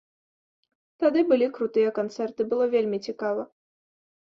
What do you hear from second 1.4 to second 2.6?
крутыя канцэрты,